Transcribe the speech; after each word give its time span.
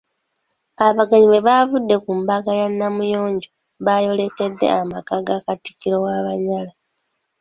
Abagenyi 0.85 1.27
bwe 1.29 1.45
baavudde 1.47 1.95
ku 2.03 2.11
mbuga 2.19 2.51
ya 2.59 2.67
Namuyonjo 2.77 3.49
baayolekedde 3.85 4.65
amaka 4.79 5.13
ga 5.25 5.37
Katikkiro 5.45 5.95
w'Abanyala. 6.05 6.73